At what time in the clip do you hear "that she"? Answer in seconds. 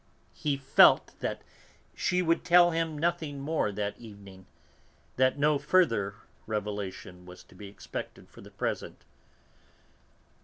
1.19-2.23